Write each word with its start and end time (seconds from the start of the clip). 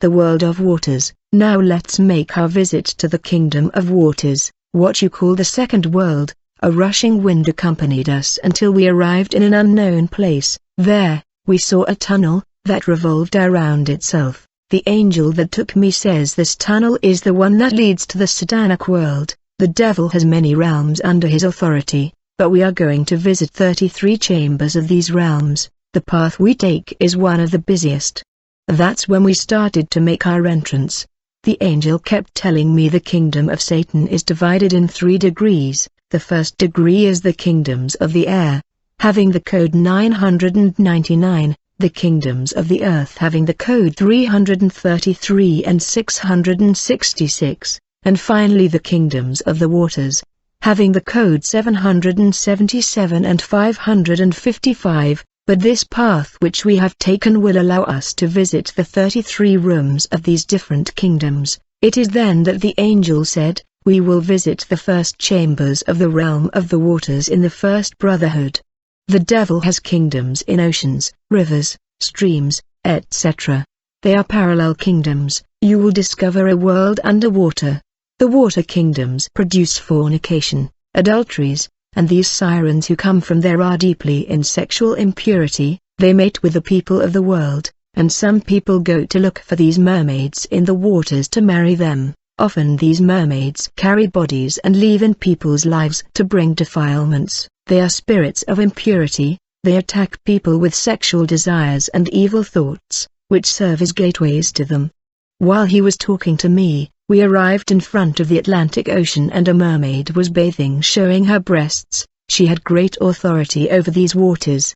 the 0.00 0.10
world 0.10 0.42
of 0.42 0.60
waters. 0.60 1.14
Now 1.32 1.58
let's 1.58 1.98
make 1.98 2.36
our 2.36 2.48
visit 2.48 2.84
to 2.98 3.08
the 3.08 3.18
kingdom 3.18 3.70
of 3.72 3.90
waters, 3.90 4.50
what 4.72 5.00
you 5.00 5.08
call 5.08 5.34
the 5.34 5.44
second 5.44 5.86
world. 5.86 6.34
A 6.62 6.70
rushing 6.70 7.22
wind 7.22 7.48
accompanied 7.48 8.10
us 8.10 8.38
until 8.44 8.72
we 8.72 8.88
arrived 8.88 9.32
in 9.32 9.42
an 9.42 9.54
unknown 9.54 10.08
place. 10.08 10.58
There, 10.76 11.22
we 11.46 11.56
saw 11.56 11.84
a 11.84 11.94
tunnel, 11.94 12.42
that 12.66 12.86
revolved 12.86 13.36
around 13.36 13.88
itself. 13.88 14.46
The 14.68 14.82
angel 14.86 15.32
that 15.32 15.52
took 15.52 15.74
me 15.74 15.90
says 15.90 16.34
this 16.34 16.56
tunnel 16.56 16.98
is 17.00 17.22
the 17.22 17.32
one 17.32 17.56
that 17.58 17.72
leads 17.72 18.06
to 18.08 18.18
the 18.18 18.26
Satanic 18.26 18.88
world. 18.88 19.34
The 19.58 19.68
devil 19.68 20.10
has 20.10 20.26
many 20.26 20.54
realms 20.54 21.00
under 21.04 21.28
his 21.28 21.44
authority, 21.44 22.12
but 22.36 22.50
we 22.50 22.62
are 22.62 22.72
going 22.72 23.06
to 23.06 23.16
visit 23.16 23.50
33 23.50 24.18
chambers 24.18 24.76
of 24.76 24.88
these 24.88 25.10
realms. 25.10 25.70
The 25.94 26.02
path 26.02 26.38
we 26.38 26.54
take 26.54 26.94
is 27.00 27.16
one 27.16 27.40
of 27.40 27.50
the 27.50 27.58
busiest. 27.58 28.22
That's 28.68 29.06
when 29.06 29.22
we 29.22 29.32
started 29.32 29.92
to 29.92 30.00
make 30.00 30.26
our 30.26 30.44
entrance. 30.44 31.06
The 31.44 31.56
angel 31.60 32.00
kept 32.00 32.34
telling 32.34 32.74
me 32.74 32.88
the 32.88 32.98
kingdom 32.98 33.48
of 33.48 33.60
Satan 33.60 34.08
is 34.08 34.24
divided 34.24 34.72
in 34.72 34.88
three 34.88 35.18
degrees. 35.18 35.88
The 36.10 36.18
first 36.18 36.58
degree 36.58 37.06
is 37.06 37.20
the 37.20 37.32
kingdoms 37.32 37.94
of 37.94 38.12
the 38.12 38.26
air, 38.26 38.60
having 38.98 39.30
the 39.30 39.40
code 39.40 39.76
999, 39.76 41.54
the 41.78 41.88
kingdoms 41.88 42.50
of 42.52 42.66
the 42.66 42.84
earth 42.84 43.18
having 43.18 43.44
the 43.44 43.54
code 43.54 43.94
333 43.94 45.64
and 45.64 45.80
666, 45.80 47.80
and 48.02 48.18
finally 48.18 48.66
the 48.66 48.80
kingdoms 48.80 49.42
of 49.42 49.60
the 49.60 49.68
waters, 49.68 50.24
having 50.62 50.90
the 50.90 51.00
code 51.00 51.44
777 51.44 53.24
and 53.24 53.40
555, 53.40 55.24
but 55.46 55.60
this 55.60 55.84
path 55.84 56.36
which 56.40 56.64
we 56.64 56.76
have 56.76 56.98
taken 56.98 57.40
will 57.40 57.56
allow 57.56 57.82
us 57.84 58.12
to 58.12 58.26
visit 58.26 58.72
the 58.74 58.82
33 58.82 59.56
rooms 59.56 60.06
of 60.06 60.24
these 60.24 60.44
different 60.44 60.92
kingdoms. 60.96 61.58
It 61.80 61.96
is 61.96 62.08
then 62.08 62.42
that 62.42 62.60
the 62.60 62.74
angel 62.78 63.24
said, 63.24 63.62
we 63.84 64.00
will 64.00 64.20
visit 64.20 64.66
the 64.68 64.76
first 64.76 65.18
chambers 65.18 65.82
of 65.82 65.98
the 65.98 66.08
realm 66.08 66.50
of 66.52 66.68
the 66.68 66.80
waters 66.80 67.28
in 67.28 67.42
the 67.42 67.50
first 67.50 67.96
brotherhood. 67.98 68.60
The 69.06 69.20
devil 69.20 69.60
has 69.60 69.78
kingdoms 69.78 70.42
in 70.42 70.58
oceans, 70.58 71.12
rivers, 71.30 71.78
streams, 72.00 72.60
etc. 72.84 73.64
They 74.02 74.16
are 74.16 74.24
parallel 74.24 74.74
kingdoms, 74.74 75.44
you 75.60 75.78
will 75.78 75.92
discover 75.92 76.48
a 76.48 76.56
world 76.56 76.98
underwater. 77.04 77.80
The 78.18 78.26
water 78.26 78.64
kingdoms 78.64 79.28
produce 79.32 79.78
fornication, 79.78 80.70
adulteries, 80.94 81.68
and 81.96 82.08
these 82.08 82.28
sirens 82.28 82.86
who 82.86 82.94
come 82.94 83.20
from 83.20 83.40
there 83.40 83.60
are 83.60 83.76
deeply 83.76 84.28
in 84.30 84.44
sexual 84.44 84.94
impurity, 84.94 85.80
they 85.98 86.12
mate 86.12 86.42
with 86.42 86.52
the 86.52 86.60
people 86.62 87.00
of 87.00 87.12
the 87.12 87.22
world, 87.22 87.70
and 87.94 88.12
some 88.12 88.40
people 88.40 88.78
go 88.78 89.04
to 89.06 89.18
look 89.18 89.38
for 89.38 89.56
these 89.56 89.78
mermaids 89.78 90.44
in 90.50 90.64
the 90.64 90.74
waters 90.74 91.26
to 91.26 91.40
marry 91.40 91.74
them. 91.74 92.14
Often 92.38 92.76
these 92.76 93.00
mermaids 93.00 93.70
carry 93.76 94.06
bodies 94.06 94.58
and 94.58 94.78
leave 94.78 95.02
in 95.02 95.14
people's 95.14 95.64
lives 95.64 96.04
to 96.12 96.22
bring 96.22 96.52
defilements. 96.52 97.48
They 97.66 97.80
are 97.80 97.88
spirits 97.88 98.42
of 98.42 98.58
impurity, 98.58 99.38
they 99.64 99.76
attack 99.76 100.22
people 100.24 100.58
with 100.58 100.74
sexual 100.74 101.24
desires 101.24 101.88
and 101.88 102.10
evil 102.10 102.42
thoughts, 102.42 103.08
which 103.28 103.46
serve 103.46 103.80
as 103.80 103.92
gateways 103.92 104.52
to 104.52 104.66
them. 104.66 104.90
While 105.38 105.64
he 105.64 105.80
was 105.80 105.96
talking 105.96 106.36
to 106.36 106.50
me, 106.50 106.90
we 107.08 107.22
arrived 107.22 107.70
in 107.70 107.78
front 107.78 108.18
of 108.18 108.26
the 108.26 108.38
Atlantic 108.38 108.88
Ocean 108.88 109.30
and 109.30 109.46
a 109.46 109.54
mermaid 109.54 110.10
was 110.16 110.28
bathing 110.28 110.80
showing 110.80 111.24
her 111.24 111.38
breasts, 111.38 112.04
she 112.28 112.46
had 112.46 112.64
great 112.64 112.96
authority 113.00 113.70
over 113.70 113.92
these 113.92 114.16
waters. 114.16 114.74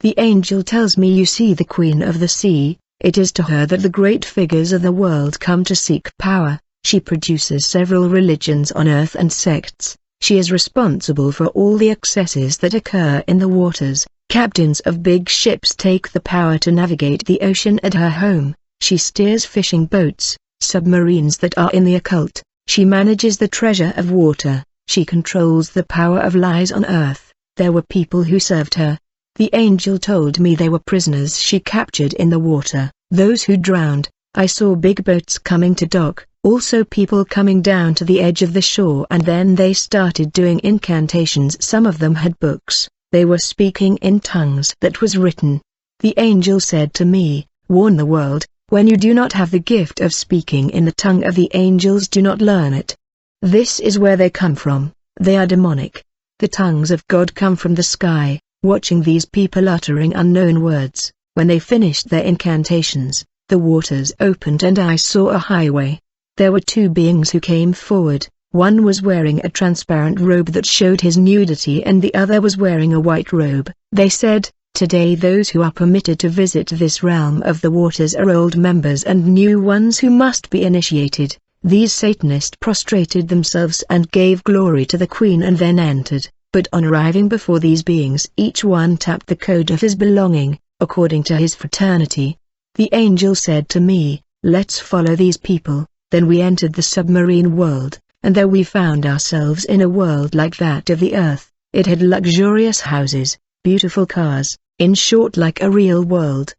The 0.00 0.14
angel 0.18 0.62
tells 0.62 0.98
me 0.98 1.10
you 1.10 1.24
see 1.24 1.54
the 1.54 1.64
queen 1.64 2.02
of 2.02 2.20
the 2.20 2.28
sea, 2.28 2.76
it 3.00 3.16
is 3.16 3.32
to 3.32 3.42
her 3.44 3.64
that 3.64 3.80
the 3.80 3.88
great 3.88 4.26
figures 4.26 4.72
of 4.72 4.82
the 4.82 4.92
world 4.92 5.40
come 5.40 5.64
to 5.64 5.74
seek 5.74 6.10
power, 6.18 6.60
she 6.84 7.00
produces 7.00 7.64
several 7.64 8.10
religions 8.10 8.70
on 8.72 8.86
earth 8.86 9.14
and 9.14 9.32
sects, 9.32 9.96
she 10.20 10.36
is 10.36 10.52
responsible 10.52 11.32
for 11.32 11.46
all 11.46 11.78
the 11.78 11.90
excesses 11.90 12.58
that 12.58 12.74
occur 12.74 13.24
in 13.26 13.38
the 13.38 13.48
waters, 13.48 14.06
captains 14.28 14.80
of 14.80 15.02
big 15.02 15.30
ships 15.30 15.74
take 15.74 16.12
the 16.12 16.20
power 16.20 16.58
to 16.58 16.70
navigate 16.70 17.24
the 17.24 17.40
ocean 17.40 17.80
at 17.82 17.94
her 17.94 18.10
home, 18.10 18.54
she 18.82 18.98
steers 18.98 19.46
fishing 19.46 19.86
boats, 19.86 20.36
submarines 20.64 21.36
that 21.38 21.56
are 21.58 21.70
in 21.72 21.84
the 21.84 21.94
occult, 21.94 22.42
she 22.66 22.84
manages 22.84 23.36
the 23.36 23.48
treasure 23.48 23.92
of 23.96 24.10
water, 24.10 24.64
she 24.88 25.04
controls 25.04 25.70
the 25.70 25.84
power 25.84 26.18
of 26.20 26.34
lies 26.34 26.72
on 26.72 26.84
earth, 26.86 27.32
there 27.56 27.72
were 27.72 27.82
people 27.82 28.24
who 28.24 28.40
served 28.40 28.74
her. 28.74 28.98
The 29.36 29.50
angel 29.52 29.98
told 29.98 30.38
me 30.38 30.54
they 30.54 30.68
were 30.68 30.78
prisoners 30.78 31.40
she 31.40 31.60
captured 31.60 32.12
in 32.14 32.30
the 32.30 32.38
water, 32.38 32.90
those 33.10 33.42
who 33.42 33.56
drowned, 33.56 34.08
I 34.34 34.46
saw 34.46 34.74
big 34.74 35.04
boats 35.04 35.38
coming 35.38 35.74
to 35.76 35.86
dock, 35.86 36.26
also 36.42 36.84
people 36.84 37.24
coming 37.24 37.62
down 37.62 37.94
to 37.96 38.04
the 38.04 38.20
edge 38.20 38.42
of 38.42 38.52
the 38.52 38.60
shore 38.60 39.06
and 39.10 39.24
then 39.24 39.54
they 39.54 39.72
started 39.72 40.32
doing 40.32 40.60
incantations. 40.62 41.56
Some 41.60 41.86
of 41.86 41.98
them 41.98 42.14
had 42.14 42.38
books, 42.38 42.88
they 43.12 43.24
were 43.24 43.38
speaking 43.38 43.96
in 43.98 44.20
tongues 44.20 44.74
that 44.80 45.00
was 45.00 45.16
written. 45.16 45.62
The 46.00 46.14
angel 46.16 46.60
said 46.60 46.94
to 46.94 47.04
me, 47.04 47.46
warn 47.68 47.96
the 47.96 48.06
world, 48.06 48.44
when 48.74 48.88
you 48.88 48.96
do 48.96 49.14
not 49.14 49.32
have 49.32 49.52
the 49.52 49.60
gift 49.60 50.00
of 50.00 50.12
speaking 50.12 50.68
in 50.70 50.84
the 50.84 50.90
tongue 50.90 51.22
of 51.22 51.36
the 51.36 51.48
angels 51.54 52.08
do 52.08 52.20
not 52.20 52.42
learn 52.42 52.74
it. 52.74 52.96
This 53.40 53.78
is 53.78 54.00
where 54.00 54.16
they 54.16 54.28
come 54.28 54.56
from, 54.56 54.92
they 55.20 55.36
are 55.36 55.46
demonic. 55.46 56.02
The 56.40 56.48
tongues 56.48 56.90
of 56.90 57.06
God 57.06 57.36
come 57.36 57.54
from 57.54 57.76
the 57.76 57.84
sky, 57.84 58.40
watching 58.64 59.00
these 59.00 59.26
people 59.26 59.68
uttering 59.68 60.12
unknown 60.12 60.60
words. 60.60 61.12
When 61.34 61.46
they 61.46 61.60
finished 61.60 62.08
their 62.08 62.24
incantations, 62.24 63.24
the 63.48 63.60
waters 63.60 64.12
opened 64.18 64.64
and 64.64 64.80
I 64.80 64.96
saw 64.96 65.28
a 65.28 65.38
highway. 65.38 66.00
There 66.36 66.50
were 66.50 66.58
two 66.58 66.88
beings 66.88 67.30
who 67.30 67.38
came 67.38 67.74
forward, 67.74 68.26
one 68.50 68.82
was 68.82 69.02
wearing 69.02 69.40
a 69.44 69.50
transparent 69.50 70.18
robe 70.18 70.48
that 70.48 70.66
showed 70.66 71.00
his 71.00 71.16
nudity 71.16 71.84
and 71.84 72.02
the 72.02 72.14
other 72.14 72.40
was 72.40 72.56
wearing 72.56 72.92
a 72.92 72.98
white 72.98 73.32
robe. 73.32 73.72
They 73.92 74.08
said, 74.08 74.50
Today 74.74 75.14
those 75.14 75.50
who 75.50 75.62
are 75.62 75.70
permitted 75.70 76.18
to 76.18 76.28
visit 76.28 76.66
this 76.66 77.00
realm 77.00 77.44
of 77.44 77.60
the 77.60 77.70
waters 77.70 78.12
are 78.16 78.28
old 78.28 78.56
members 78.56 79.04
and 79.04 79.24
new 79.24 79.60
ones 79.60 80.00
who 80.00 80.10
must 80.10 80.50
be 80.50 80.64
initiated. 80.64 81.36
These 81.62 81.92
Satanists 81.92 82.56
prostrated 82.58 83.28
themselves 83.28 83.84
and 83.88 84.10
gave 84.10 84.42
glory 84.42 84.84
to 84.86 84.98
the 84.98 85.06
queen 85.06 85.44
and 85.44 85.56
then 85.56 85.78
entered, 85.78 86.28
but 86.52 86.66
on 86.72 86.84
arriving 86.84 87.28
before 87.28 87.60
these 87.60 87.84
beings 87.84 88.28
each 88.36 88.64
one 88.64 88.96
tapped 88.96 89.28
the 89.28 89.36
code 89.36 89.70
of 89.70 89.80
his 89.80 89.94
belonging, 89.94 90.58
according 90.80 91.22
to 91.22 91.36
his 91.36 91.54
fraternity. 91.54 92.36
The 92.74 92.88
angel 92.90 93.36
said 93.36 93.68
to 93.68 93.80
me, 93.80 94.22
let's 94.42 94.80
follow 94.80 95.14
these 95.14 95.36
people, 95.36 95.86
then 96.10 96.26
we 96.26 96.40
entered 96.40 96.72
the 96.72 96.82
submarine 96.82 97.54
world, 97.54 98.00
and 98.24 98.34
there 98.34 98.48
we 98.48 98.64
found 98.64 99.06
ourselves 99.06 99.66
in 99.66 99.82
a 99.82 99.88
world 99.88 100.34
like 100.34 100.56
that 100.56 100.90
of 100.90 100.98
the 100.98 101.14
earth. 101.14 101.48
It 101.72 101.86
had 101.86 102.02
luxurious 102.02 102.80
houses, 102.80 103.38
beautiful 103.62 104.04
cars, 104.04 104.58
in 104.80 104.92
short 104.92 105.36
like 105.36 105.62
a 105.62 105.70
real 105.70 106.02
world. 106.02 106.52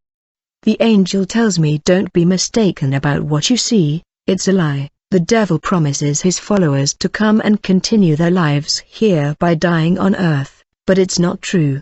The 0.64 0.78
angel 0.80 1.26
tells 1.26 1.60
me 1.60 1.80
don't 1.80 2.14
be 2.14 2.24
mistaken 2.24 2.94
about 2.94 3.24
what 3.24 3.50
you 3.50 3.58
see, 3.58 4.04
it's 4.26 4.48
a 4.48 4.54
lie. 4.54 4.90
The 5.12 5.20
devil 5.20 5.60
promises 5.60 6.22
his 6.22 6.40
followers 6.40 6.94
to 6.96 7.10
come 7.10 7.42
and 7.44 7.62
continue 7.62 8.16
their 8.16 8.32
lives 8.32 8.82
here 8.88 9.36
by 9.38 9.56
dying 9.56 10.00
on 10.00 10.16
earth, 10.16 10.64
but 10.88 10.98
it's 10.98 11.20
not 11.20 11.42
true. 11.42 11.82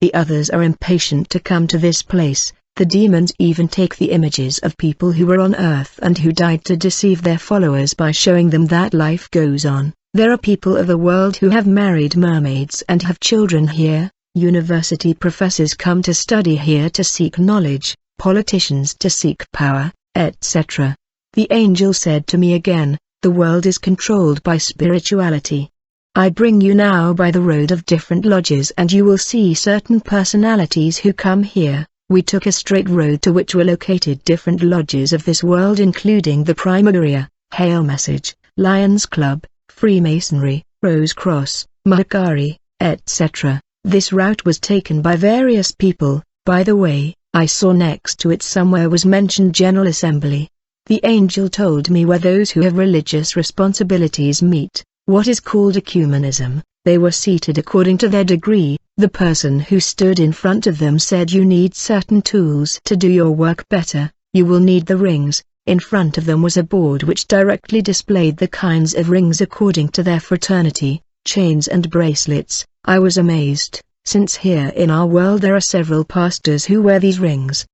The 0.00 0.12
others 0.14 0.50
are 0.50 0.62
impatient 0.62 1.28
to 1.30 1.38
come 1.38 1.66
to 1.68 1.78
this 1.78 2.02
place, 2.02 2.52
the 2.76 2.86
demons 2.86 3.32
even 3.38 3.68
take 3.68 3.96
the 3.96 4.10
images 4.10 4.58
of 4.58 4.76
people 4.76 5.12
who 5.12 5.26
were 5.26 5.38
on 5.38 5.54
earth 5.54 6.00
and 6.02 6.18
who 6.18 6.32
died 6.32 6.64
to 6.64 6.76
deceive 6.76 7.22
their 7.22 7.38
followers 7.38 7.94
by 7.94 8.10
showing 8.10 8.50
them 8.50 8.66
that 8.66 8.94
life 8.94 9.30
goes 9.30 9.64
on. 9.64 9.92
There 10.14 10.32
are 10.32 10.38
people 10.38 10.76
of 10.76 10.86
the 10.86 10.98
world 10.98 11.36
who 11.36 11.50
have 11.50 11.66
married 11.66 12.16
mermaids 12.16 12.82
and 12.88 13.02
have 13.02 13.20
children 13.20 13.68
here, 13.68 14.10
University 14.36 15.14
professors 15.14 15.74
come 15.74 16.02
to 16.02 16.12
study 16.12 16.56
here 16.56 16.90
to 16.90 17.04
seek 17.04 17.38
knowledge, 17.38 17.94
politicians 18.18 18.92
to 18.94 19.08
seek 19.08 19.48
power, 19.52 19.92
etc. 20.16 20.96
The 21.34 21.46
angel 21.52 21.92
said 21.92 22.26
to 22.26 22.38
me 22.38 22.54
again, 22.54 22.98
the 23.22 23.30
world 23.30 23.64
is 23.64 23.78
controlled 23.78 24.42
by 24.42 24.58
spirituality. 24.58 25.70
I 26.16 26.30
bring 26.30 26.60
you 26.60 26.74
now 26.74 27.12
by 27.12 27.30
the 27.30 27.40
road 27.40 27.70
of 27.70 27.86
different 27.86 28.24
lodges 28.24 28.72
and 28.76 28.90
you 28.90 29.04
will 29.04 29.18
see 29.18 29.54
certain 29.54 30.00
personalities 30.00 30.98
who 30.98 31.12
come 31.12 31.44
here. 31.44 31.86
We 32.08 32.20
took 32.20 32.46
a 32.46 32.52
straight 32.52 32.88
road 32.88 33.22
to 33.22 33.32
which 33.32 33.54
were 33.54 33.64
located 33.64 34.24
different 34.24 34.62
lodges 34.62 35.12
of 35.12 35.24
this 35.24 35.44
world 35.44 35.78
including 35.78 36.42
the 36.42 36.56
Primaria, 36.56 37.28
Hail 37.54 37.84
Message, 37.84 38.34
Lions 38.56 39.06
Club, 39.06 39.44
Freemasonry, 39.68 40.64
Rose 40.82 41.12
Cross, 41.12 41.68
Mahikari, 41.86 42.58
etc. 42.80 43.60
This 43.86 44.14
route 44.14 44.46
was 44.46 44.58
taken 44.58 45.02
by 45.02 45.14
various 45.14 45.70
people, 45.70 46.22
by 46.46 46.64
the 46.64 46.74
way, 46.74 47.14
I 47.34 47.44
saw 47.44 47.72
next 47.72 48.18
to 48.20 48.30
it 48.30 48.42
somewhere 48.42 48.88
was 48.88 49.04
mentioned 49.04 49.54
General 49.54 49.88
Assembly. 49.88 50.48
The 50.86 51.00
angel 51.04 51.50
told 51.50 51.90
me 51.90 52.06
where 52.06 52.18
those 52.18 52.50
who 52.50 52.62
have 52.62 52.78
religious 52.78 53.36
responsibilities 53.36 54.42
meet, 54.42 54.82
what 55.04 55.28
is 55.28 55.38
called 55.38 55.74
ecumenism, 55.74 56.62
they 56.86 56.96
were 56.96 57.10
seated 57.10 57.58
according 57.58 57.98
to 57.98 58.08
their 58.08 58.24
degree, 58.24 58.78
the 58.96 59.08
person 59.08 59.60
who 59.60 59.80
stood 59.80 60.18
in 60.18 60.32
front 60.32 60.66
of 60.66 60.78
them 60.78 60.98
said 60.98 61.30
you 61.30 61.44
need 61.44 61.74
certain 61.74 62.22
tools 62.22 62.80
to 62.84 62.96
do 62.96 63.10
your 63.10 63.32
work 63.32 63.68
better, 63.68 64.10
you 64.32 64.46
will 64.46 64.60
need 64.60 64.86
the 64.86 64.96
rings, 64.96 65.42
In 65.66 65.78
front 65.78 66.18
of 66.18 66.24
them 66.24 66.42
was 66.42 66.56
a 66.56 66.62
board 66.62 67.02
which 67.02 67.26
directly 67.26 67.80
displayed 67.80 68.38
the 68.38 68.48
kinds 68.48 68.94
of 68.94 69.08
rings 69.08 69.40
according 69.40 69.88
to 69.88 70.02
their 70.02 70.20
fraternity, 70.20 71.02
chains 71.26 71.68
and 71.68 71.90
bracelets. 71.90 72.66
I 72.86 72.98
was 72.98 73.16
amazed, 73.16 73.80
since 74.04 74.36
here 74.36 74.70
in 74.76 74.90
our 74.90 75.06
world 75.06 75.40
there 75.40 75.56
are 75.56 75.60
several 75.60 76.04
pastors 76.04 76.66
who 76.66 76.82
wear 76.82 77.00
these 77.00 77.18
rings. 77.18 77.64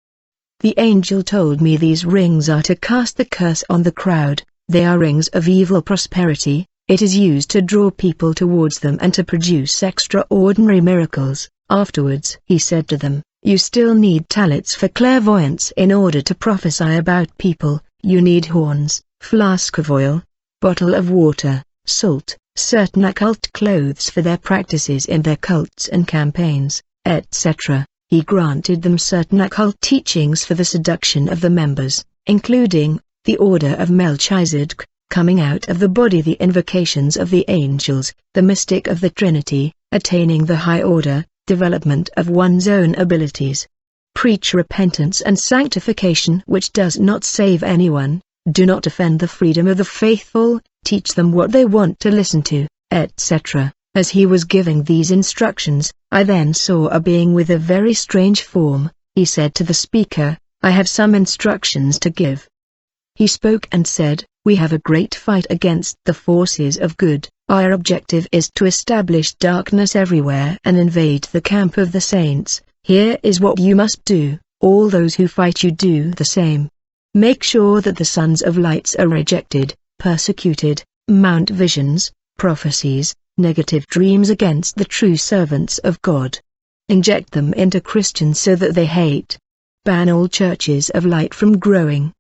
The 0.61 0.75
angel 0.79 1.25
told 1.25 1.61
me 1.61 1.77
these 1.77 2.05
rings 2.05 2.49
are 2.49 2.62
to 2.62 2.77
cast 2.77 3.17
the 3.17 3.25
curse 3.25 3.65
on 3.69 3.83
the 3.83 3.91
crowd, 3.91 4.45
they 4.69 4.85
are 4.85 4.99
rings 4.99 5.27
of 5.29 5.49
evil 5.49 5.83
prosperity, 5.83 6.67
it 6.87 7.03
is 7.03 7.17
used 7.17 7.51
to 7.51 7.61
draw 7.61 7.91
people 7.91 8.35
towards 8.35 8.79
them 8.79 8.99
and 9.01 9.12
to 9.15 9.25
produce 9.25 9.83
extraordinary 9.83 10.81
miracles. 10.81 11.49
Afterwards 11.69 12.39
he 12.47 12.59
said 12.59 12.87
to 12.89 12.97
them, 12.97 13.23
you 13.43 13.59
still 13.59 13.97
need 13.97 14.29
talents 14.29 14.77
for 14.77 14.87
clairvoyance 14.87 15.73
in 15.77 15.91
order 15.91 16.23
to 16.23 16.35
prophesy 16.37 16.95
about 16.95 17.37
people, 17.37 17.83
you 18.03 18.21
need 18.21 18.47
horns, 18.47 19.03
flask 19.21 19.77
of 19.79 19.91
oil, 19.91 20.23
bottle 20.61 20.95
of 20.95 21.11
water, 21.11 21.65
salt, 21.85 22.37
certain 22.61 23.05
occult 23.05 23.51
clothes 23.53 24.11
for 24.11 24.23
their 24.23 24.39
practices 24.39 25.07
in 25.07 25.23
their 25.23 25.37
cults 25.37 25.89
and 25.89 26.07
campaigns, 26.07 26.83
etc. 27.05 27.87
He 28.09 28.23
granted 28.23 28.83
them 28.83 28.99
certain 28.99 29.41
occult 29.41 29.81
teachings 29.81 30.45
for 30.45 30.55
the 30.55 30.65
seduction 30.65 31.29
of 31.29 31.41
the 31.41 31.51
members, 31.51 32.05
including, 32.27 33.01
the 33.25 33.37
order 33.37 33.75
of 33.79 33.91
Melchizedek, 33.91 34.85
coming 35.11 35.41
out 35.41 35.69
of 35.69 35.79
the 35.79 35.89
body 35.89 36.21
the 36.21 36.37
invocations 36.41 37.17
of 37.17 37.31
the 37.31 37.45
angels, 37.49 38.12
the 38.35 38.43
mystic 38.43 38.87
of 38.87 39.01
the 39.01 39.11
Trinity, 39.11 39.73
attaining 39.93 40.45
the 40.45 40.56
high 40.56 40.83
order, 40.83 41.25
development 41.47 42.11
of 42.17 42.29
one's 42.29 42.69
own 42.69 42.95
abilities. 42.95 43.67
Preach 44.15 44.55
repentance 44.55 45.21
and 45.21 45.39
sanctification 45.39 46.43
which 46.47 46.73
does 46.73 46.99
not 46.99 47.25
save 47.25 47.63
anyone, 47.63 48.23
do 48.51 48.67
not 48.67 48.87
offend 48.87 49.21
the 49.21 49.29
freedom 49.29 49.67
of 49.67 49.77
the 49.77 49.85
faithful, 49.85 50.61
teach 50.85 51.15
them 51.15 51.32
what 51.32 51.53
they 51.53 51.65
want 51.65 52.00
to 52.00 52.11
listen 52.11 52.43
to, 52.43 52.67
etc. 52.91 53.73
As 53.94 54.09
he 54.09 54.27
was 54.27 54.44
giving 54.44 54.82
these 54.82 55.11
instructions, 55.11 55.93
I 56.12 56.23
then 56.23 56.55
saw 56.55 56.88
a 56.88 57.00
being 57.00 57.35
with 57.35 57.50
a 57.50 57.59
very 57.59 57.94
strange 57.94 58.43
form, 58.43 58.91
he 59.15 59.25
said 59.25 59.55
to 59.56 59.65
the 59.65 59.75
speaker, 59.75 60.38
I 60.62 60.71
have 60.71 60.88
some 60.88 61.15
instructions 61.15 61.99
to 62.00 62.11
give. 62.11 62.49
He 63.15 63.27
spoke 63.27 63.69
and 63.73 63.87
said, 63.87 64.25
we 64.44 64.56
have 64.56 64.73
a 64.73 64.79
great 64.79 65.15
fight 65.15 65.47
against 65.50 65.97
the 66.05 66.15
forces 66.15 66.77
of 66.77 66.97
good, 66.97 67.29
our 67.49 67.73
objective 67.73 68.27
is 68.32 68.50
to 68.55 68.65
establish 68.67 69.35
darkness 69.35 69.94
everywhere 69.94 70.56
and 70.65 70.77
invade 70.79 71.25
the 71.25 71.41
camp 71.41 71.77
of 71.77 71.93
the 71.93 72.00
saints. 72.00 72.62
Here 72.85 73.19
is 73.23 73.41
what 73.41 73.59
you 73.59 73.77
must 73.77 74.05
do, 74.05 74.38
all 74.61 74.88
those 74.88 75.15
who 75.15 75.29
fight 75.29 75.62
you 75.62 75.71
do 75.71 76.12
the 76.12 76.25
same. 76.25 76.71
Make 77.12 77.43
sure 77.43 77.81
that 77.81 77.97
the 77.97 78.05
sons 78.05 78.41
of 78.41 78.56
lights 78.56 78.94
are 78.94 79.09
rejected, 79.09 79.75
persecuted, 80.00 80.82
mount 81.08 81.50
visions, 81.50 82.11
prophecies, 82.38 83.14
negative 83.37 83.87
dreams 83.87 84.31
against 84.31 84.75
the 84.75 84.85
true 84.85 85.17
servants 85.17 85.79
of 85.79 86.00
God. 86.02 86.38
Inject 86.88 87.31
them 87.31 87.52
into 87.52 87.81
Christians 87.81 88.41
so 88.41 88.56
that 88.56 88.75
they 88.75 88.87
hate. 88.87 89.38
Ban 89.85 90.08
all 90.08 90.26
churches 90.26 90.91
of 90.91 91.05
light 91.05 91.35
from 91.35 91.58
growing. 91.58 92.12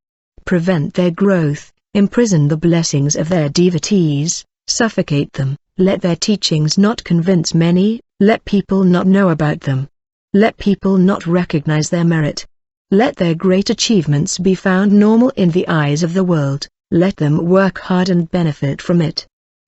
Prevent 0.44 0.94
their 0.94 1.10
growth, 1.10 1.72
imprison 1.94 2.48
the 2.48 2.56
blessings 2.56 3.16
of 3.16 3.28
their 3.28 3.48
devotees, 3.48 4.44
suffocate 4.66 5.32
them, 5.32 5.56
let 5.78 6.02
their 6.02 6.16
teachings 6.16 6.76
not 6.76 7.02
convince 7.02 7.54
many, 7.54 8.00
let 8.20 8.44
people 8.44 8.84
not 8.84 9.06
know 9.06 9.30
about 9.30 9.60
them. 9.60 9.88
Let 10.34 10.58
people 10.58 10.98
not 10.98 11.26
recognize 11.26 11.88
their 11.88 12.04
merit. 12.04 12.46
Let 12.90 13.16
their 13.16 13.34
great 13.34 13.70
achievements 13.70 14.38
be 14.38 14.54
found 14.54 14.92
normal 14.92 15.30
in 15.30 15.50
the 15.50 15.66
eyes 15.66 16.02
of 16.02 16.12
the 16.12 16.24
world, 16.24 16.68
let 16.92 17.16
them 17.16 17.46
work 17.46 17.78
hard 17.78 18.08
and 18.08 18.28
benefit 18.32 18.82
from 18.82 19.00
it. 19.00 19.24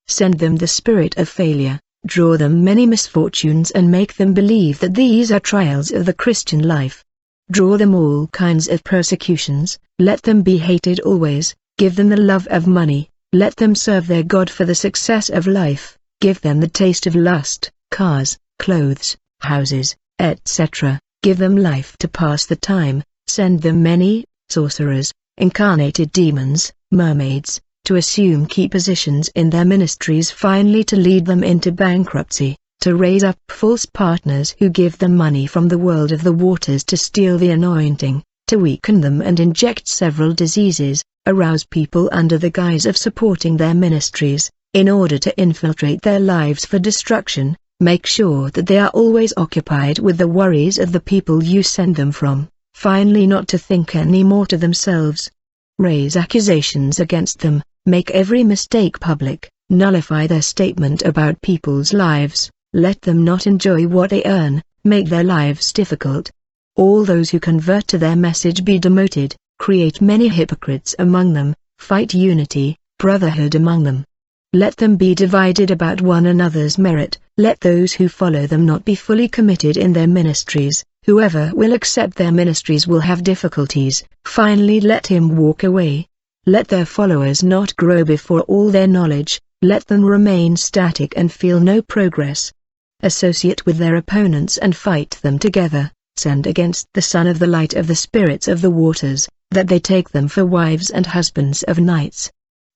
Send 0.08 0.40
them 0.40 0.56
the 0.56 0.66
spirit 0.66 1.16
of 1.18 1.28
failure, 1.28 1.78
draw 2.04 2.36
them 2.36 2.64
many 2.64 2.84
misfortunes 2.84 3.70
and 3.70 3.88
make 3.90 4.14
them 4.14 4.34
believe 4.34 4.80
that 4.80 4.94
these 4.94 5.30
are 5.30 5.38
trials 5.38 5.92
of 5.92 6.04
the 6.04 6.12
Christian 6.12 6.66
life. 6.66 7.04
Draw 7.52 7.76
them 7.76 7.94
all 7.94 8.26
kinds 8.28 8.66
of 8.66 8.82
persecutions, 8.82 9.78
let 10.00 10.22
them 10.22 10.42
be 10.42 10.58
hated 10.58 10.98
always, 11.00 11.54
give 11.78 11.94
them 11.94 12.08
the 12.08 12.16
love 12.16 12.48
of 12.50 12.66
money, 12.66 13.08
let 13.32 13.54
them 13.54 13.76
serve 13.76 14.08
their 14.08 14.24
God 14.24 14.50
for 14.50 14.64
the 14.64 14.74
success 14.74 15.30
of 15.30 15.46
life, 15.46 15.96
give 16.20 16.40
them 16.40 16.58
the 16.58 16.68
taste 16.68 17.06
of 17.06 17.14
lust, 17.14 17.70
cars, 17.92 18.36
clothes, 18.58 19.16
houses, 19.40 19.94
etc. 20.18 20.98
Give 21.22 21.38
them 21.38 21.56
life 21.56 21.96
to 21.98 22.08
pass 22.08 22.46
the 22.46 22.56
time, 22.56 23.04
send 23.28 23.62
them 23.62 23.80
many, 23.80 24.24
sorcerers, 24.48 25.12
incarnated 25.38 26.10
demons, 26.10 26.72
mermaids, 26.92 27.60
to 27.84 27.96
assume 27.96 28.46
key 28.46 28.68
positions 28.68 29.28
in 29.34 29.50
their 29.50 29.64
ministries 29.64 30.30
finally 30.30 30.84
to 30.84 30.96
lead 30.96 31.26
them 31.26 31.42
into 31.42 31.72
bankruptcy, 31.72 32.56
to 32.80 32.94
raise 32.94 33.24
up 33.24 33.38
false 33.48 33.86
partners 33.86 34.54
who 34.58 34.68
give 34.68 34.98
them 34.98 35.16
money 35.16 35.46
from 35.46 35.68
the 35.68 35.78
world 35.78 36.12
of 36.12 36.22
the 36.22 36.32
waters 36.32 36.84
to 36.84 36.96
steal 36.96 37.38
the 37.38 37.50
anointing, 37.50 38.22
to 38.46 38.56
weaken 38.56 39.00
them 39.00 39.22
and 39.22 39.40
inject 39.40 39.88
several 39.88 40.32
diseases, 40.32 41.02
arouse 41.26 41.64
people 41.64 42.08
under 42.12 42.38
the 42.38 42.50
guise 42.50 42.86
of 42.86 42.96
supporting 42.96 43.56
their 43.56 43.74
ministries, 43.74 44.50
in 44.74 44.88
order 44.88 45.18
to 45.18 45.36
infiltrate 45.38 46.02
their 46.02 46.20
lives 46.20 46.64
for 46.64 46.78
destruction, 46.78 47.56
make 47.80 48.06
sure 48.06 48.50
that 48.50 48.66
they 48.66 48.78
are 48.78 48.90
always 48.90 49.32
occupied 49.36 49.98
with 49.98 50.18
the 50.18 50.28
worries 50.28 50.78
of 50.78 50.92
the 50.92 51.00
people 51.00 51.42
you 51.42 51.62
send 51.62 51.96
them 51.96 52.12
from, 52.12 52.48
finally 52.74 53.26
not 53.26 53.48
to 53.48 53.58
think 53.58 53.94
any 53.94 54.24
more 54.24 54.46
to 54.46 54.56
themselves. 54.56 55.30
Raise 55.78 56.16
accusations 56.16 57.00
against 57.00 57.40
them, 57.40 57.62
make 57.86 58.10
every 58.10 58.44
mistake 58.44 59.00
public, 59.00 59.50
nullify 59.70 60.26
their 60.26 60.42
statement 60.42 61.02
about 61.02 61.40
people's 61.42 61.92
lives, 61.92 62.50
let 62.72 63.00
them 63.00 63.24
not 63.24 63.46
enjoy 63.46 63.86
what 63.86 64.10
they 64.10 64.22
earn, 64.24 64.62
make 64.84 65.08
their 65.08 65.24
lives 65.24 65.72
difficult. 65.72 66.30
All 66.76 67.04
those 67.04 67.30
who 67.30 67.40
convert 67.40 67.88
to 67.88 67.98
their 67.98 68.16
message 68.16 68.64
be 68.64 68.78
demoted, 68.78 69.34
create 69.58 70.00
many 70.00 70.28
hypocrites 70.28 70.94
among 70.98 71.32
them, 71.32 71.54
fight 71.78 72.14
unity, 72.14 72.76
brotherhood 72.98 73.54
among 73.54 73.82
them. 73.82 74.04
Let 74.52 74.76
them 74.76 74.96
be 74.96 75.14
divided 75.14 75.70
about 75.70 76.00
one 76.00 76.26
another's 76.26 76.78
merit, 76.78 77.18
let 77.38 77.60
those 77.60 77.92
who 77.92 78.08
follow 78.08 78.46
them 78.46 78.66
not 78.66 78.84
be 78.84 78.94
fully 78.94 79.28
committed 79.28 79.76
in 79.76 79.92
their 79.92 80.06
ministries, 80.06 80.84
whoever 81.04 81.50
will 81.54 81.72
accept 81.72 82.16
their 82.16 82.30
ministries 82.30 82.86
will 82.86 83.00
have 83.00 83.24
difficulties, 83.24 84.04
finally 84.24 84.80
let 84.80 85.06
him 85.06 85.36
walk 85.36 85.64
away. 85.64 86.06
Let 86.46 86.68
their 86.68 86.86
followers 86.86 87.42
not 87.42 87.74
grow 87.76 88.04
before 88.04 88.42
all 88.42 88.70
their 88.70 88.86
knowledge, 88.86 89.40
let 89.62 89.86
them 89.86 90.04
remain 90.04 90.56
static 90.56 91.14
and 91.16 91.32
feel 91.32 91.60
no 91.60 91.82
progress. 91.82 92.52
Associate 93.00 93.64
with 93.66 93.78
their 93.78 93.96
opponents 93.96 94.58
and 94.58 94.76
fight 94.76 95.18
them 95.22 95.38
together, 95.38 95.90
send 96.16 96.46
against 96.46 96.86
the 96.94 97.02
son 97.02 97.26
of 97.26 97.38
the 97.38 97.46
light 97.46 97.74
of 97.74 97.86
the 97.88 97.96
spirits 97.96 98.46
of 98.46 98.60
the 98.60 98.70
waters, 98.70 99.28
that 99.50 99.68
they 99.68 99.80
take 99.80 100.10
them 100.10 100.28
for 100.28 100.46
wives 100.46 100.90
and 100.90 101.06
husbands 101.06 101.62
of 101.64 101.78
nights. 101.78 102.30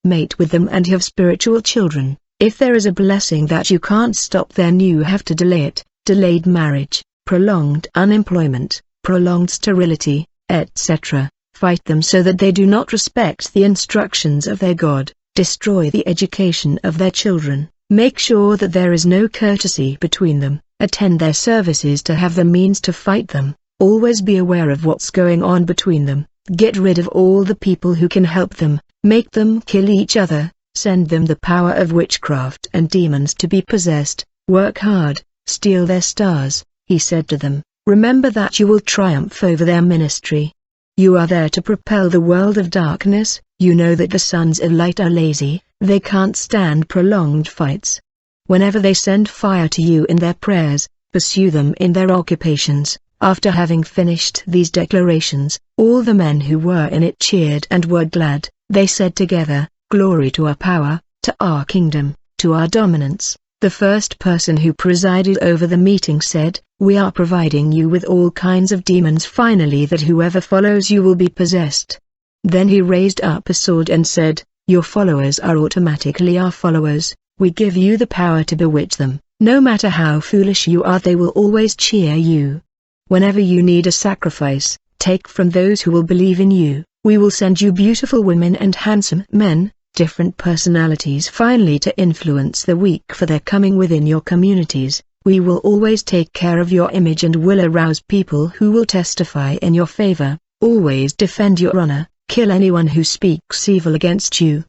Mate 0.05 0.39
with 0.39 0.51
them 0.51 0.69
and 0.73 0.87
have 0.89 1.05
spiritual 1.05 1.61
children. 1.61 2.17
If 2.41 2.59
there 2.59 2.75
is 2.75 2.87
a 2.87 2.93
blessing 2.93 3.47
that 3.47 3.71
you 3.71 3.79
can't 3.79 4.17
stop 4.17 4.53
then 4.53 4.81
you 4.81 5.01
have 5.01 5.25
to 5.25 5.35
delay 5.35 5.63
it, 5.63 5.85
delayed 6.05 6.47
marriage, 6.47 7.03
prolonged 7.27 7.89
unemployment, 7.95 8.81
prolonged 9.05 9.51
sterility, 9.51 10.27
etc. 10.49 11.29
Fight 11.55 11.85
them 11.85 12.01
so 12.01 12.23
that 12.23 12.39
they 12.39 12.53
do 12.53 12.65
not 12.65 12.93
respect 12.93 13.53
the 13.53 13.65
instructions 13.65 14.47
of 14.47 14.59
their 14.59 14.75
God, 14.75 15.13
destroy 15.35 15.91
the 15.91 16.09
education 16.09 16.79
of 16.85 16.97
their 16.97 17.11
children, 17.11 17.69
make 17.91 18.19
sure 18.19 18.57
that 18.57 18.73
there 18.73 18.95
is 18.95 19.05
no 19.05 19.29
courtesy 19.29 19.99
between 20.01 20.41
them, 20.41 20.61
attend 20.81 21.21
their 21.21 21.35
services 21.35 22.03
to 22.05 22.15
have 22.15 22.35
the 22.35 22.45
means 22.45 22.81
to 22.81 22.93
fight 22.95 23.29
them, 23.29 23.55
always 23.79 24.23
be 24.23 24.39
aware 24.39 24.71
of 24.71 24.87
what's 24.87 25.11
going 25.11 25.43
on 25.43 25.65
between 25.65 26.07
them, 26.07 26.27
Get 26.55 26.77
rid 26.77 27.01
of 27.01 27.09
all 27.09 27.43
the 27.43 27.57
people 27.57 27.95
who 27.95 28.09
can 28.09 28.23
help 28.23 28.55
them, 28.55 28.81
make 29.03 29.33
them 29.33 29.61
kill 29.63 29.91
each 29.91 30.17
other, 30.17 30.53
send 30.77 31.09
them 31.09 31.25
the 31.25 31.41
power 31.43 31.73
of 31.73 31.91
witchcraft 31.91 32.69
and 32.73 32.89
demons 32.89 33.35
to 33.35 33.49
be 33.49 33.63
possessed, 33.63 34.25
work 34.47 34.79
hard, 34.79 35.21
steal 35.49 35.87
their 35.87 36.01
stars, 36.01 36.65
he 36.87 36.99
said 36.99 37.29
to 37.29 37.37
them, 37.37 37.63
remember 37.87 38.31
that 38.31 38.59
you 38.59 38.67
will 38.67 38.81
triumph 38.81 39.43
over 39.43 39.65
their 39.65 39.83
ministry. 39.83 40.53
You 40.97 41.19
are 41.19 41.27
there 41.27 41.49
to 41.51 41.63
propel 41.63 42.09
the 42.09 42.21
world 42.21 42.59
of 42.59 42.71
darkness, 42.71 43.41
you 43.59 43.75
know 43.75 43.95
that 43.95 44.11
the 44.11 44.19
sons 44.19 44.61
of 44.61 44.73
light 44.73 45.01
are 45.01 45.11
lazy, 45.11 45.63
they 45.81 46.01
can't 46.01 46.37
stand 46.37 46.89
prolonged 46.89 47.49
fights. 47.49 48.01
Whenever 48.47 48.79
they 48.79 48.95
send 48.95 49.29
fire 49.29 49.69
to 49.69 49.83
you 49.83 50.05
in 50.07 50.17
their 50.17 50.35
prayers, 50.35 50.89
pursue 51.13 51.51
them 51.51 51.75
in 51.79 51.93
their 51.93 52.11
occupations, 52.11 52.99
after 53.21 53.51
having 53.51 53.83
finished 53.83 54.45
these 54.47 54.71
declarations, 54.71 55.59
all 55.77 56.03
the 56.03 56.15
men 56.15 56.41
who 56.41 56.59
were 56.59 56.87
in 56.87 57.03
it 57.03 57.19
cheered 57.19 57.67
and 57.71 57.85
were 57.87 58.05
glad. 58.05 58.49
They 58.69 58.87
said 58.87 59.17
together, 59.17 59.69
Glory 59.91 60.31
to 60.33 60.47
our 60.47 60.55
power, 60.57 61.01
to 61.23 61.35
our 61.41 61.65
kingdom, 61.65 62.15
to 62.39 62.55
our 62.55 62.69
dominance. 62.69 63.37
The 63.63 63.71
first 63.71 64.19
person 64.19 64.59
who 64.59 64.75
presided 64.75 65.39
over 65.41 65.67
the 65.67 65.79
meeting 65.79 66.21
said, 66.21 66.61
We 66.79 66.99
are 66.99 67.11
providing 67.11 67.73
you 67.73 67.89
with 67.89 68.05
all 68.05 68.31
kinds 68.31 68.71
of 68.71 68.85
demons. 68.85 69.25
Finally 69.25 69.87
that 69.87 70.03
whoever 70.03 70.43
follows 70.43 70.91
you 70.91 71.03
will 71.03 71.15
be 71.15 71.29
possessed. 71.29 71.99
Then 72.45 72.69
he 72.69 72.83
raised 72.83 73.23
up 73.23 73.49
a 73.49 73.55
sword 73.55 73.89
and 73.89 74.07
said, 74.07 74.43
Your 74.67 74.83
followers 74.83 75.39
are 75.39 75.57
automatically 75.57 76.37
our 76.37 76.53
followers, 76.53 77.15
we 77.39 77.51
give 77.51 77.79
you 77.79 77.97
the 77.97 78.07
power 78.07 78.45
to 78.45 78.57
bewitch 78.57 78.99
them, 78.99 79.21
no 79.41 79.59
matter 79.59 79.89
how 79.89 80.21
foolish 80.21 80.69
you 80.69 80.85
are 80.85 80.99
they 80.99 81.17
will 81.17 81.31
always 81.31 81.75
cheer 81.75 82.15
you. 82.15 82.61
Whenever 83.09 83.41
you 83.41 83.63
need 83.63 83.87
a 83.87 83.93
sacrifice, 83.93 84.79
take 84.99 85.27
from 85.27 85.49
those 85.49 85.81
who 85.81 85.91
will 85.91 86.03
believe 86.03 86.41
in 86.41 86.51
you, 86.51 86.85
we 87.05 87.17
will 87.17 87.31
send 87.31 87.59
you 87.61 87.73
beautiful 87.73 88.23
women 88.23 88.55
and 88.57 88.75
handsome 88.75 89.25
men, 89.33 89.73
different 89.97 90.37
personalities 90.37 91.27
finally 91.27 91.79
to 91.79 91.99
influence 91.99 92.63
the 92.63 92.77
weak 92.77 93.03
for 93.15 93.25
their 93.25 93.41
coming 93.41 93.79
within 93.79 94.07
your 94.07 94.21
communities. 94.21 95.03
We 95.25 95.41
will 95.41 95.57
always 95.71 96.03
take 96.03 96.33
care 96.35 96.61
of 96.61 96.71
your 96.71 96.91
image 96.93 97.25
and 97.25 97.35
will 97.35 97.65
arouse 97.65 98.01
people 98.01 98.49
who 98.49 98.71
will 98.71 98.85
testify 98.85 99.55
in 99.63 99.73
your 99.73 99.87
favor, 99.87 100.39
always 100.61 101.15
defend 101.15 101.61
your 101.61 101.77
honor, 101.81 102.07
kill 102.29 102.51
anyone 102.51 102.87
who 102.87 103.03
speaks 103.03 103.71
evil 103.71 103.95
against 103.95 104.39
you. 104.39 104.65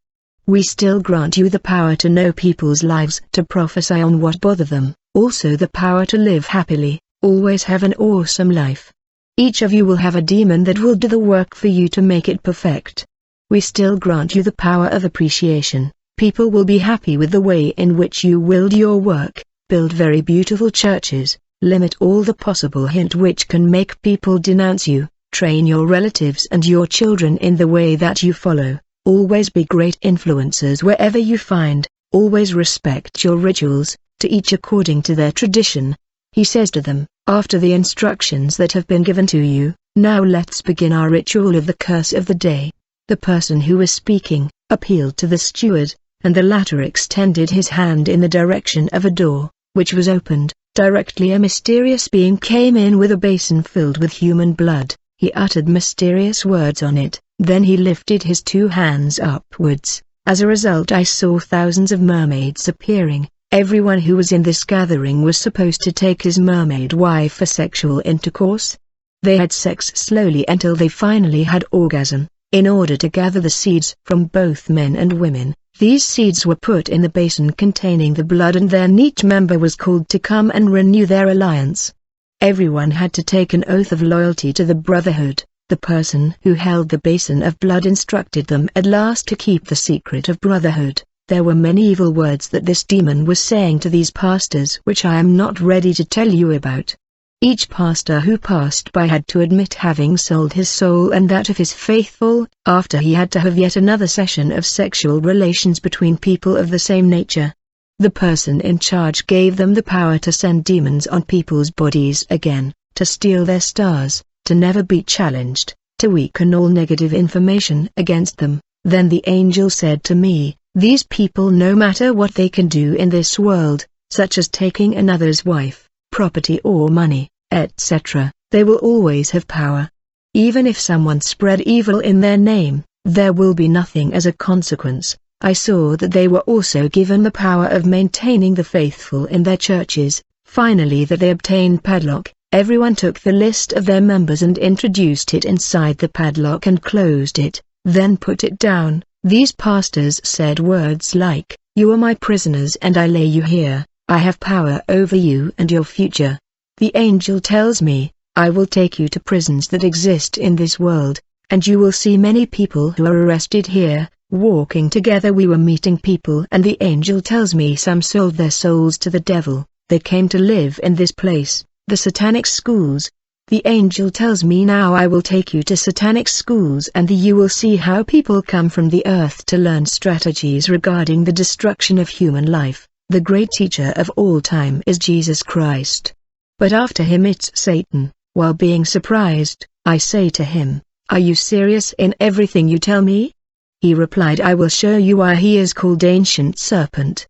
We 0.47 0.63
still 0.63 1.01
grant 1.01 1.35
you 1.35 1.49
the 1.49 1.59
power 1.59 1.97
to 1.97 2.07
know 2.07 2.31
people's 2.31 2.81
lives, 2.81 3.19
to 3.33 3.43
prophesy 3.43 4.01
on 4.01 4.21
what 4.21 4.39
bother 4.39 4.63
them, 4.63 4.95
also 5.13 5.57
the 5.57 5.67
power 5.67 6.05
to 6.05 6.17
live 6.17 6.47
happily, 6.47 7.01
always 7.21 7.63
have 7.63 7.83
an 7.83 7.93
awesome 7.95 8.49
life. 8.49 8.93
Each 9.35 9.61
of 9.61 9.73
you 9.73 9.85
will 9.85 9.97
have 9.97 10.15
a 10.15 10.21
demon 10.21 10.63
that 10.63 10.79
will 10.79 10.95
do 10.95 11.09
the 11.09 11.19
work 11.19 11.53
for 11.53 11.67
you 11.67 11.89
to 11.89 12.01
make 12.01 12.29
it 12.29 12.43
perfect. 12.43 13.05
We 13.49 13.61
still 13.61 13.95
grant 13.95 14.35
you 14.35 14.43
the 14.43 14.51
power 14.51 14.87
of 14.87 15.05
appreciation. 15.05 15.93
People 16.17 16.51
will 16.51 16.65
be 16.65 16.79
happy 16.79 17.15
with 17.15 17.31
the 17.31 17.39
way 17.39 17.67
in 17.77 17.95
which 17.95 18.21
you 18.21 18.41
willed 18.41 18.73
your 18.73 18.97
work, 18.97 19.41
build 19.69 19.93
very 19.93 20.19
beautiful 20.19 20.69
churches, 20.69 21.37
limit 21.61 21.95
all 22.01 22.23
the 22.23 22.33
possible 22.33 22.87
hint 22.87 23.15
which 23.15 23.47
can 23.47 23.71
make 23.71 24.01
people 24.01 24.37
denounce 24.37 24.85
you, 24.85 25.07
train 25.31 25.65
your 25.65 25.87
relatives 25.87 26.45
and 26.51 26.65
your 26.65 26.85
children 26.85 27.37
in 27.37 27.55
the 27.55 27.69
way 27.69 27.95
that 27.95 28.21
you 28.21 28.33
follow, 28.33 28.79
always 29.05 29.49
be 29.49 29.63
great 29.63 29.97
influencers 30.01 30.83
wherever 30.83 31.17
you 31.17 31.37
find, 31.37 31.87
always 32.11 32.53
respect 32.53 33.23
your 33.23 33.37
rituals, 33.37 33.95
to 34.19 34.29
each 34.29 34.51
according 34.51 35.01
to 35.01 35.15
their 35.15 35.31
tradition. 35.31 35.95
He 36.33 36.43
says 36.43 36.69
to 36.71 36.81
them, 36.81 37.07
after 37.27 37.59
the 37.59 37.71
instructions 37.71 38.57
that 38.57 38.73
have 38.73 38.87
been 38.87 39.03
given 39.03 39.25
to 39.27 39.39
you, 39.39 39.73
now 39.95 40.21
let's 40.21 40.61
begin 40.61 40.91
our 40.91 41.09
ritual 41.09 41.55
of 41.55 41.65
the 41.65 41.75
curse 41.75 42.11
of 42.11 42.25
the 42.25 42.35
day. 42.35 42.71
The 43.07 43.15
person 43.15 43.61
who 43.61 43.77
was 43.77 43.89
speaking, 43.89 44.49
appealed 44.69 45.15
to 45.15 45.27
the 45.27 45.37
steward, 45.37 45.95
and 46.25 46.35
the 46.35 46.43
latter 46.43 46.81
extended 46.81 47.49
his 47.49 47.69
hand 47.69 48.09
in 48.09 48.19
the 48.19 48.27
direction 48.27 48.89
of 48.91 49.05
a 49.05 49.09
door, 49.09 49.49
which 49.71 49.93
was 49.93 50.09
opened. 50.09 50.51
Directly 50.75 51.31
a 51.31 51.39
mysterious 51.39 52.09
being 52.09 52.35
came 52.35 52.75
in 52.75 52.97
with 52.97 53.13
a 53.13 53.17
basin 53.17 53.63
filled 53.63 53.97
with 53.99 54.11
human 54.11 54.51
blood. 54.51 54.93
He 55.17 55.31
uttered 55.31 55.69
mysterious 55.69 56.45
words 56.45 56.83
on 56.83 56.97
it, 56.97 57.21
then 57.39 57.63
he 57.63 57.77
lifted 57.77 58.23
his 58.23 58.41
two 58.41 58.67
hands 58.67 59.19
upwards. 59.19 60.01
As 60.25 60.41
a 60.41 60.47
result 60.47 60.91
I 60.91 61.03
saw 61.03 61.39
thousands 61.39 61.93
of 61.93 62.01
mermaids 62.01 62.67
appearing, 62.67 63.29
Everyone 63.53 63.99
who 63.99 64.17
was 64.17 64.33
in 64.33 64.43
this 64.43 64.65
gathering 64.65 65.21
was 65.21 65.37
supposed 65.37 65.79
to 65.83 65.93
take 65.93 66.23
his 66.23 66.37
mermaid 66.37 66.91
wife 66.91 67.31
for 67.31 67.45
sexual 67.45 68.01
intercourse. 68.03 68.77
They 69.21 69.37
had 69.37 69.53
sex 69.53 69.93
slowly 69.95 70.43
until 70.49 70.75
they 70.75 70.89
finally 70.89 71.43
had 71.43 71.63
orgasm. 71.71 72.27
In 72.53 72.65
order 72.65 72.95
to 72.95 73.09
gather 73.09 73.41
the 73.41 73.49
seeds 73.49 73.93
from 74.05 74.23
both 74.23 74.69
men 74.69 74.95
and 74.95 75.19
women, 75.19 75.53
these 75.79 76.05
seeds 76.05 76.45
were 76.45 76.55
put 76.55 76.87
in 76.87 77.01
the 77.01 77.09
basin 77.09 77.51
containing 77.51 78.13
the 78.13 78.23
blood 78.23 78.55
and 78.55 78.69
then 78.69 78.97
each 78.99 79.21
member 79.21 79.59
was 79.59 79.75
called 79.75 80.07
to 80.07 80.17
come 80.17 80.49
and 80.53 80.71
renew 80.71 81.05
their 81.05 81.27
alliance. 81.27 81.93
Everyone 82.39 82.91
had 82.91 83.11
to 83.13 83.21
take 83.21 83.53
an 83.53 83.65
oath 83.67 83.91
of 83.91 84.01
loyalty 84.01 84.53
to 84.53 84.63
the 84.63 84.75
Brotherhood. 84.75 85.43
The 85.67 85.75
person 85.75 86.35
who 86.43 86.53
held 86.53 86.87
the 86.87 86.99
basin 86.99 87.43
of 87.43 87.59
blood 87.59 87.85
instructed 87.85 88.47
them 88.47 88.69
at 88.77 88.85
last 88.85 89.27
to 89.27 89.35
keep 89.35 89.65
the 89.65 89.75
secret 89.75 90.29
of 90.29 90.39
Brotherhood. 90.39 91.03
There 91.27 91.43
were 91.43 91.53
many 91.53 91.85
evil 91.85 92.13
words 92.13 92.47
that 92.47 92.65
this 92.65 92.85
demon 92.85 93.25
was 93.25 93.41
saying 93.41 93.79
to 93.79 93.89
these 93.89 94.11
pastors 94.11 94.79
which 94.85 95.03
I 95.03 95.19
am 95.19 95.35
not 95.35 95.59
ready 95.59 95.93
to 95.95 96.05
tell 96.05 96.33
you 96.33 96.53
about. 96.53 96.95
Each 97.41 97.69
pastor 97.69 98.19
who 98.19 98.39
passed 98.39 98.91
by 98.91 99.05
had 99.05 99.27
to 99.27 99.41
admit 99.41 99.75
having 99.75 100.17
sold 100.17 100.53
his 100.53 100.69
soul 100.69 101.11
and 101.11 101.29
that 101.29 101.49
of 101.49 101.57
his 101.57 101.71
faithful, 101.71 102.47
after 102.65 102.97
he 102.97 103.13
had 103.13 103.29
to 103.31 103.39
have 103.39 103.59
yet 103.59 103.75
another 103.75 104.07
session 104.07 104.51
of 104.51 104.65
sexual 104.65 105.21
relations 105.21 105.79
between 105.79 106.17
people 106.17 106.57
of 106.57 106.71
the 106.71 106.79
same 106.79 107.07
nature. 107.07 107.53
The 107.99 108.09
person 108.09 108.59
in 108.61 108.79
charge 108.79 109.27
gave 109.27 109.55
them 109.55 109.75
the 109.75 109.83
power 109.83 110.17
to 110.17 110.31
send 110.31 110.63
demons 110.63 111.05
on 111.05 111.21
people's 111.25 111.69
bodies 111.69 112.25
again, 112.31 112.73
to 112.95 113.05
steal 113.05 113.45
their 113.45 113.61
stars, 113.61 114.23
to 114.45 114.55
never 114.55 114.81
be 114.81 115.03
challenged, 115.03 115.75
to 115.99 116.07
weaken 116.07 116.55
all 116.55 116.69
negative 116.69 117.13
information 117.13 117.87
against 117.97 118.37
them. 118.37 118.61
Then 118.83 119.09
the 119.09 119.23
angel 119.27 119.69
said 119.69 120.03
to 120.05 120.15
me, 120.15 120.57
these 120.73 121.03
people 121.03 121.51
no 121.51 121.75
matter 121.75 122.13
what 122.13 122.33
they 122.33 122.49
can 122.49 122.67
do 122.67 122.95
in 122.95 123.09
this 123.09 123.37
world, 123.37 123.85
such 124.09 124.39
as 124.39 124.47
taking 124.47 124.95
another's 124.95 125.45
wife, 125.45 125.86
property 126.17 126.59
or 126.63 126.89
money, 126.89 127.29
etc., 127.51 128.31
they 128.49 128.63
will 128.63 128.77
always 128.77 129.29
have 129.29 129.47
power. 129.47 129.87
Even 130.33 130.65
if 130.65 130.79
someone 130.79 131.21
spread 131.21 131.61
evil 131.61 131.99
in 131.99 132.21
their 132.21 132.37
name, 132.37 132.83
there 133.05 133.31
will 133.31 133.53
be 133.53 133.67
nothing 133.67 134.11
as 134.15 134.25
a 134.25 134.33
consequence. 134.33 135.15
I 135.41 135.53
saw 135.53 135.95
that 135.97 136.09
they 136.09 136.27
were 136.27 136.47
also 136.53 136.89
given 136.89 137.21
the 137.21 137.37
power 137.45 137.67
of 137.67 137.85
maintaining 137.85 138.55
the 138.55 138.63
faithful 138.63 139.25
in 139.25 139.43
their 139.43 139.57
churches, 139.57 140.23
finally 140.43 141.05
that 141.05 141.19
they 141.19 141.29
obtained 141.29 141.83
padlock, 141.83 142.33
everyone 142.51 142.95
took 142.95 143.19
the 143.19 143.31
list 143.31 143.73
of 143.73 143.85
their 143.85 144.01
members 144.01 144.41
and 144.41 144.57
introduced 144.57 145.35
it 145.35 145.45
inside 145.45 145.99
the 145.99 146.09
padlock 146.09 146.65
and 146.65 146.81
closed 146.81 147.37
it, 147.37 147.61
then 147.85 148.17
put 148.17 148.43
it 148.43 148.57
down, 148.57 149.03
these 149.23 149.51
pastors 149.51 150.19
said 150.23 150.59
words 150.59 151.13
like, 151.13 151.55
You 151.75 151.91
are 151.91 152.03
my 152.07 152.15
prisoners 152.15 152.75
and 152.77 152.97
I 152.97 153.05
lay 153.05 153.25
you 153.25 153.43
here, 153.43 153.85
I 154.09 154.19
have 154.19 154.39
power 154.39 154.81
over 154.87 155.17
you 155.17 155.51
and 155.57 155.69
your 155.69 155.83
future. 155.83 156.39
The 156.77 156.93
angel 156.95 157.41
tells 157.41 157.81
me, 157.81 158.13
I 158.37 158.51
will 158.51 158.65
take 158.65 158.99
you 158.99 159.09
to 159.09 159.19
prisons 159.19 159.67
that 159.67 159.83
exist 159.83 160.37
in 160.37 160.55
this 160.55 160.79
world, 160.79 161.19
and 161.49 161.67
you 161.67 161.77
will 161.77 161.91
see 161.91 162.15
many 162.15 162.45
people 162.45 162.91
who 162.91 163.05
are 163.05 163.17
arrested 163.25 163.67
here, 163.67 164.07
walking 164.31 164.89
together 164.89 165.33
we 165.33 165.45
were 165.45 165.57
meeting 165.57 165.97
people 165.97 166.45
and 166.51 166.63
the 166.63 166.77
angel 166.79 167.21
tells 167.21 167.53
me 167.53 167.75
some 167.75 168.01
sold 168.01 168.35
their 168.35 168.51
souls 168.51 168.97
to 168.99 169.09
the 169.09 169.19
devil, 169.19 169.65
they 169.89 169.99
came 169.99 170.29
to 170.29 170.39
live 170.39 170.79
in 170.83 170.95
this 170.95 171.11
place, 171.11 171.65
the 171.87 171.97
satanic 171.97 172.45
schools, 172.45 173.11
the 173.47 173.61
angel 173.65 174.09
tells 174.09 174.41
me 174.41 174.63
now 174.63 174.93
I 174.93 175.07
will 175.07 175.21
take 175.21 175.53
you 175.53 175.63
to 175.63 175.75
satanic 175.75 176.29
schools 176.29 176.87
and 176.95 177.09
you 177.09 177.35
will 177.35 177.49
see 177.49 177.75
how 177.75 178.03
people 178.03 178.41
come 178.41 178.69
from 178.69 178.87
the 178.87 179.05
earth 179.05 179.45
to 179.47 179.57
learn 179.57 179.85
strategies 179.85 180.69
regarding 180.69 181.25
the 181.25 181.33
destruction 181.33 181.97
of 181.97 182.07
human 182.07 182.45
life. 182.45 182.87
The 183.09 183.21
great 183.21 183.49
teacher 183.51 183.93
of 183.95 184.09
all 184.17 184.41
time 184.41 184.83
is 184.85 184.99
Jesus 184.99 185.41
Christ. 185.41 186.13
But 186.59 186.73
after 186.73 187.03
him 187.03 187.25
it's 187.25 187.49
Satan. 187.55 188.11
While 188.33 188.53
being 188.53 188.83
surprised, 188.83 189.65
I 189.85 189.97
say 189.97 190.29
to 190.31 190.43
him, 190.43 190.81
Are 191.09 191.17
you 191.17 191.33
serious 191.33 191.93
in 191.97 192.15
everything 192.19 192.67
you 192.67 192.79
tell 192.79 193.01
me? 193.01 193.33
He 193.79 193.93
replied 193.93 194.41
I 194.41 194.55
will 194.55 194.67
show 194.67 194.97
you 194.97 195.15
why 195.15 195.35
he 195.35 195.57
is 195.57 195.71
called 195.71 196.03
Ancient 196.03 196.59
Serpent. 196.59 197.27